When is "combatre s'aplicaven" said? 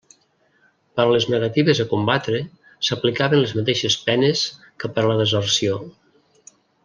1.91-3.43